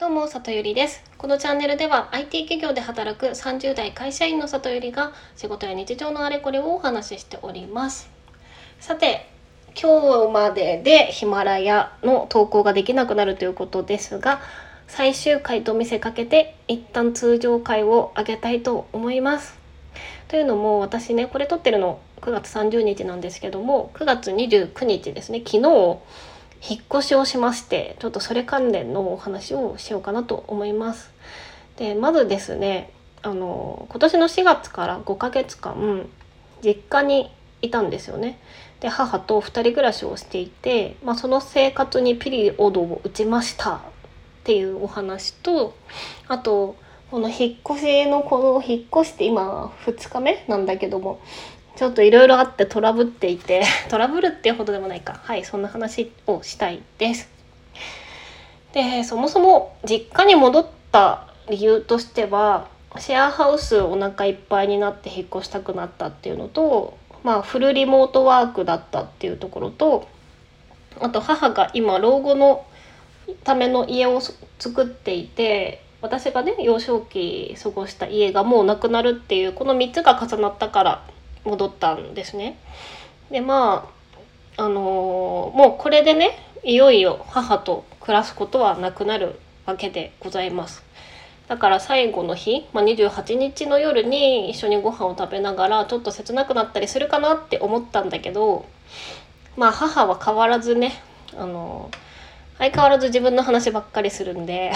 [0.00, 1.02] どうも、里ゆりです。
[1.18, 8.08] このチャンネルでは IT 企業で働く30代会社員の里ゆりが仕事や日常のあれこれをお話ししております。
[8.78, 9.28] さて、
[9.74, 14.40] 今日まででヒマラヤの投稿ができなくなるということですが、
[14.86, 19.58] 最終回と見せかけて一旦通常回を上げたいと思います。
[20.28, 25.98] というのも私ね、これ撮ってるの9月30日なんですけども、9月29日ですね、昨日、
[26.66, 31.12] 引っ越しをしましてちょっとそれ関連のお話をしようかなと思います。
[31.76, 36.08] でまずですねあの今年の4月から5ヶ月間
[36.62, 37.30] 実家に
[37.62, 38.38] いたんですよね。
[38.80, 43.80] で母と2人暮らしをしていて、まあ、その生活にピリオドを打ちましたっ
[44.44, 45.74] ていうお話と
[46.28, 46.76] あと
[47.10, 51.20] この引っ越しのこの引っ越して今2日目なんだけども
[51.78, 57.30] ちょっといろいろあってトラブっていて トラブルっていうほどでもないかはいそんな話をしたいです。
[58.72, 62.66] でそもそも実家に戻った理由としては
[62.98, 70.08] シェアハウスお腹いっぱいになって引っ越したくなったっていうのとまあフルリモートワークだったっていうところと
[70.98, 72.64] あと母が今老後の
[73.44, 74.20] ための家を
[74.58, 81.02] 作っていて私がね幼少期過ごした家がもうなくなるっていうこの3つが重なったから
[81.44, 82.58] 戻ったんですね。
[83.30, 83.88] でま
[84.56, 90.88] ああのーもうこれでねいよいよ母と暮らすことはなくなるわけでございます。
[91.48, 98.66] だから最後の日、まあ、28日の夜に一緒にご飯を食べながらちょっと切なくなったりするかなって思ったんだけど
[99.56, 100.92] まあ母は変わらずね
[101.34, 101.90] あの
[102.58, 104.72] 相変わらず自分の話ばっかりするんで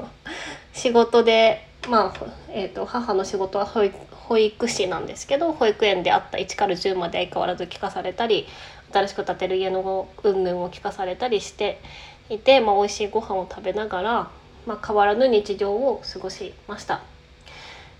[0.72, 3.96] 仕事でまあ、えー、と母の仕事は保育
[4.28, 8.46] 保育士なんですけど保育園であった1から10まで相変わらず聞かされたり
[8.92, 11.80] 新しく建てる家の云々を聞かされたりして
[12.28, 14.30] いて、まあ、美味しいご飯を食べながら、
[14.66, 17.02] まあ、変わらぬ日常を過ごしました。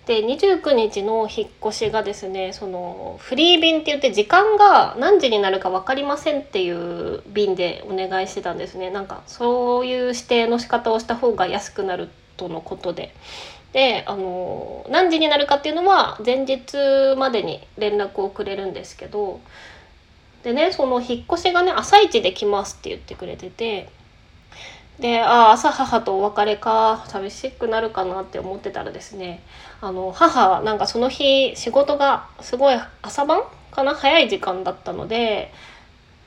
[0.09, 12.09] で29日の引っ越しがですねそのフリー便って言って時間が何時になるか分かりませんっていう便でお願いしてたんですねなんかそういう指定の仕方をした方が安くなる
[12.39, 13.15] とのことで
[13.79, 19.41] であの何時になるかっていうのは前日までに連絡をくれるんですけど
[20.43, 23.89] でねその引っ越しがね朝一で来ますって言ってくれてて
[24.99, 29.45] でああ朝母とお別れか寂しくなるかなって思ってたらですね
[29.81, 35.53] あの母なんかその日仕事がすごい朝晩かな早い時間だったので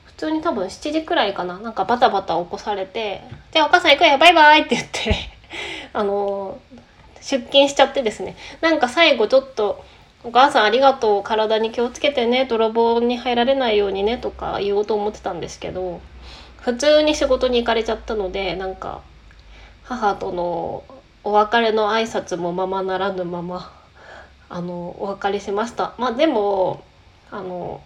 [0.06, 3.20] 普通に多分7時くらいかななんかバタバタ起こされて
[3.52, 5.14] 「じゃあお母さん行くよバイバイ!」って言って
[5.92, 6.58] あの
[7.22, 8.36] 出勤しちゃってですね。
[8.60, 9.82] なんか最後ちょっと
[10.24, 16.00] 「お母さんありがとう体に気をつけてね泥棒に入られないようにね」とか言おうと思ってたんですけど
[16.60, 19.00] 普通に仕事に行かれちゃったのでなんか
[19.84, 20.84] 母との
[21.24, 23.72] お別れの挨拶もままならぬまま
[24.48, 25.94] あのお別れしました。
[25.96, 26.82] まあでも
[27.30, 27.80] あの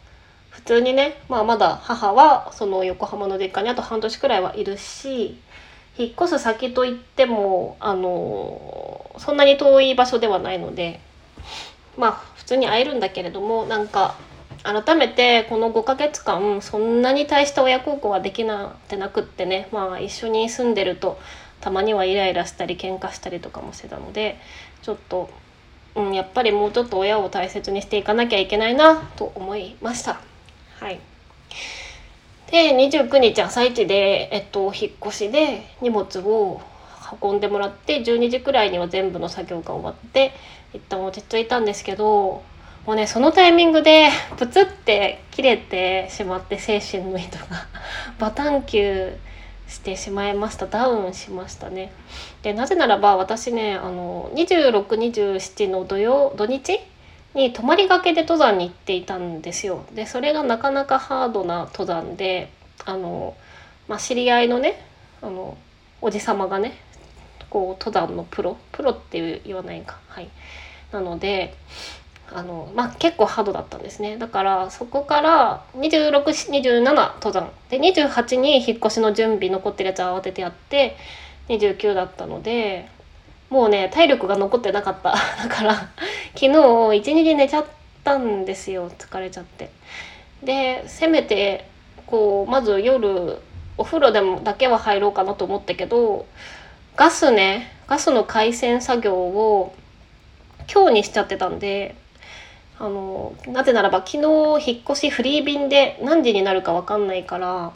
[0.50, 5.38] 普通にね、まあ、まだ母はその横浜の実家にあと半年くらいはいるし
[5.98, 8.85] 引っ越す先といってもあの
[9.18, 11.00] そんなに遠い場所ではないので
[11.96, 14.16] まあ普通に会えるんだけれどもなんか
[14.62, 21.18] 改めてこの5ヶ月間そんなに大した親孝行はできなってなくってねまあ一緒に住んでると
[21.60, 24.38] たまにはイライラしたり喧嘩したりとかもしてたので
[24.82, 25.30] ちょっと、
[25.94, 30.20] うん、やっぱりもうちょっと親を大切にしていかなきゃいけないなと思いました。
[30.78, 31.00] はい
[32.50, 36.60] で29日朝一で、えっと、引っ越しで荷物を
[37.22, 40.32] 運んでもらって12時くらいには全部の作業が終わって
[40.72, 42.42] 一旦落ち着いたんですけど
[42.86, 47.66] もうねそのタイミングでプツって切れてしまって精神の糸が。
[48.18, 49.16] バタンキュー
[49.68, 50.66] してしまいました。
[50.66, 51.92] ダウンしましたね。
[52.42, 56.78] でなぜならば私ねあの2627の土曜土日
[57.34, 59.84] に泊まりがけで登山に行っていたんですよ。
[59.92, 62.50] でそれがなかなかハードな登山で
[62.84, 63.34] あの、
[63.88, 64.80] まあ、知り合いのね
[65.22, 65.56] あの
[66.00, 66.78] おじ様がね
[67.50, 68.56] こう登山のプロ？
[68.72, 69.98] プロって言わないか。
[70.08, 70.28] はい。
[70.92, 71.54] なので
[72.32, 74.18] あのまあ結構ハードだったんですね。
[74.18, 76.82] だからそこから2627
[77.14, 77.50] 登山。
[77.70, 80.96] で28に引っ越しの準備残ってるやつ慌ててやって
[81.48, 82.88] 29だったので
[83.48, 85.12] もうね体力が残ってなかった。
[85.42, 85.74] だから
[86.34, 87.64] 昨日一日寝ちゃっ
[88.02, 88.90] たんですよ。
[88.90, 89.70] 疲れちゃって。
[90.42, 91.68] でせめて
[92.06, 93.38] こうまず夜
[93.78, 96.26] お風呂でもだけは入ろうかなと思ったけど
[96.96, 99.74] ガスねガスの回線作業を
[100.72, 101.94] 今日にしちゃってたんで
[102.78, 107.72] あのなぜならば昨日引っ越しフリー便で何時になるか分かんないから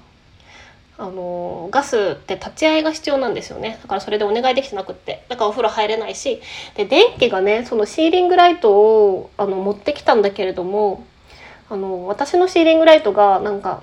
[0.99, 3.79] あのガスって立ち会いが必要なんですよね。
[3.81, 5.25] だからそれでお願いできてなくって。
[5.31, 6.43] だからお風呂入れないし。
[6.75, 11.07] で電気がねそのシーリングライトをあの持ってきたんだけれども
[11.71, 13.83] あの私のシーリングライトがなんか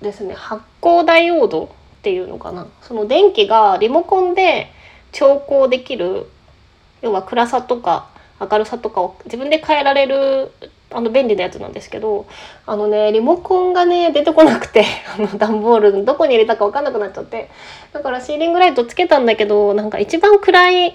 [0.00, 1.68] ですね発光ダイオード
[2.02, 2.66] ていうのかな。
[2.82, 4.70] その電気がリモコンで
[5.12, 6.30] 調光できる
[7.02, 8.08] 要は暗さとか
[8.40, 10.52] 明るさとかを自分で変えられる
[10.90, 12.26] あの便利なやつなんですけど
[12.64, 14.84] あのねリモコンがね出てこなくて
[15.14, 17.50] あの段ボールどこに入れたか分かんなくなっちゃって
[17.92, 20.94] だからシーリングライトつけたんだけどなんか一番暗い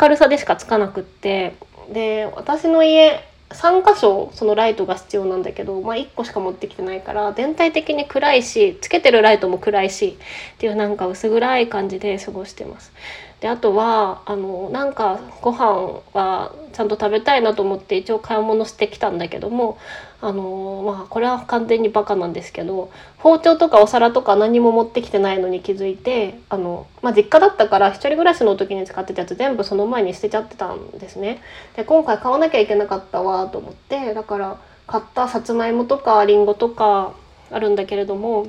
[0.00, 1.54] 明るさでしかつかなくって
[1.92, 10.18] で私の家3箇所そのライトが必要なんだけど、まあ、1個しか持ってきてないから全体的に暗いしつけてるライトも暗いし
[10.54, 12.92] っていうなんか薄暗い感じで過ごしてます。
[13.40, 19.78] であとはあのなんかご飯はちゃんと食べたいなと思って一応買い物してきたんだけども
[20.20, 31.40] あのまあこれは完全にバカなんですけど包丁とかお皿とか何も持ってきてないのに気づいてあの、まあ、実家だったから一人暮らしの時に使ってたやつ全部その前に捨てちゃってたんですね。
[31.76, 37.12] で今回買わなきゃいけなかったわと思ってだから買ったさつまいもとかりんごとか
[37.52, 38.48] あるんだけれども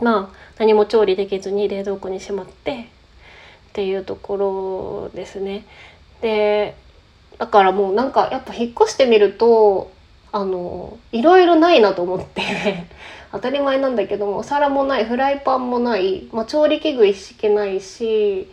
[0.00, 2.88] まあ何も調理できずに冷蔵庫にしまって
[3.70, 5.64] っていうところですね。
[6.20, 6.76] で
[7.38, 9.90] だからもうなんかやっぱ引っ越してみると
[10.32, 12.42] あのいろいろないなと思って。
[13.30, 18.50] 当たり前なんだけどもお皿もないフライパンもない、まあ、調理器具一式ないし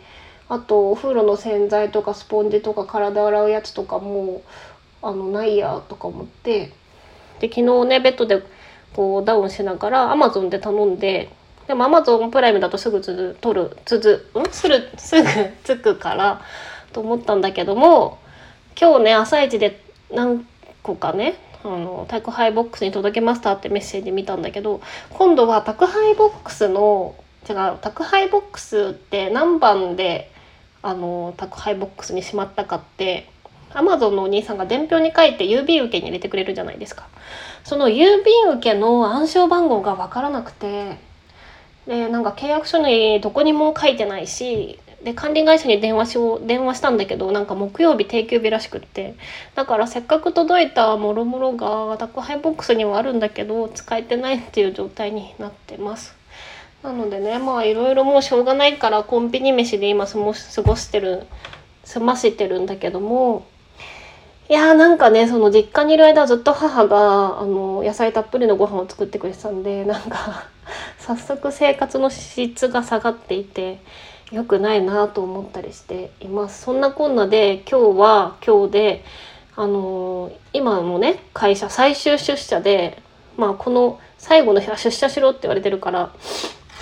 [0.50, 4.42] あとお風呂の洗剤とかスポンジとか体洗うやつとかも
[5.00, 6.72] あのないやとか思って。
[7.40, 8.42] で昨日ねベッドで
[8.94, 11.30] こうダウンしながらアマゾンで頼んで
[11.66, 14.50] でもアマゾンプライムだとすぐつづ取るつづん？
[14.52, 15.28] するすぐ
[15.64, 16.40] つくから
[16.92, 18.18] と思ったんだけども
[18.80, 19.80] 今日ね朝一で
[20.10, 20.46] 何
[20.82, 21.34] 個かね
[21.64, 24.80] あの宅配ボックスに届けましたってメッセージ見たんだけど
[25.10, 27.14] 今度は宅配ボックスの
[27.48, 30.30] 違う宅配ボックスって何番で
[30.82, 33.28] あの宅配ボックスにしまったかって
[33.72, 37.08] アマゾンのお兄さんが伝票に書いて郵便受けに入れてくれるじゃないですか。
[37.64, 40.98] その郵便受けの暗証番号が分からなくて
[41.86, 49.14] でなんか契約書にどこにも書いてないしで管理会社に電話しを電話したんだけどなんか木曜日定休日らしくって。
[49.54, 56.16] だからせっかく届いたもろもろが宅配ボックスにはあるんだけど使えてないっていう状態になってます。
[56.82, 61.26] なのでねまあいろいろもうしょうがないからコンビニ飯で今過ごしてる
[61.84, 63.46] 済ませてるんだけども。
[64.48, 70.46] いやーなんかねその実家にいる間ずっと母があの野菜たっぷりのご飯を作ってくれてたんでなんか
[71.00, 73.80] 早速生活の質が下がっていて
[74.32, 76.62] 良くないなと思ったりしています。
[76.62, 79.04] そんなこんなで今日は今日で
[79.54, 83.02] あのー、今のね会社最終出社で
[83.36, 86.12] まあこの最後の日は出社しろって言われてるから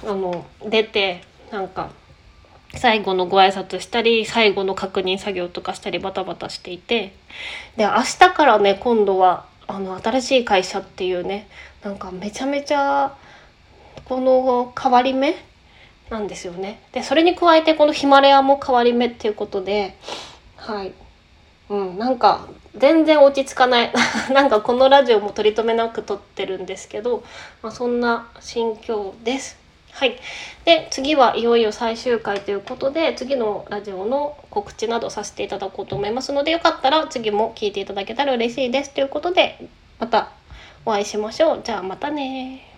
[0.02, 1.90] あの出てなんか
[2.76, 7.14] 最後のご挨拶したり最後の確認作業とかしたりバタバタしていて
[7.76, 11.48] で明日からね今度はあの新しい会社っていうね
[11.82, 13.16] なんかめちゃめちゃ
[14.04, 15.36] この変わり目
[16.10, 16.80] なんですよね。
[16.92, 19.96] でそれに加えてこのヒマラヤも変わり目っていうことで
[20.56, 20.92] はい。
[21.70, 22.46] うんなんか
[22.76, 23.92] 全然落ち着かない。
[24.32, 27.22] なんかこのラジオも取り留めなく撮ってるんですけど、
[27.62, 29.64] まあ、そんな心境です。
[29.92, 30.18] はい、
[30.64, 38.90] で次はいよいよ最終回ということで次のラジオの告知などさせていただこうと思いますのでよかったら次も聞いていただけたら嬉しいです。
[38.90, 39.68] ということで
[40.00, 40.30] また
[40.84, 41.60] お会いしましょう。
[41.62, 42.73] じゃあまたね